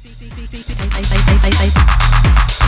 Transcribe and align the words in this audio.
Thank 0.00 1.72
you. 2.62 2.67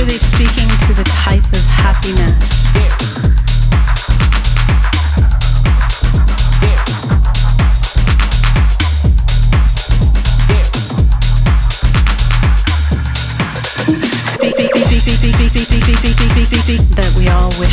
Really 0.00 0.16
speaking 0.16 0.68
to 0.86 0.94
the 0.94 1.04
type 1.04 1.44
of 1.52 1.64
happiness. 1.66 2.60
That 16.96 17.12
we 17.18 17.28
all 17.28 17.50
wish. 17.60 17.69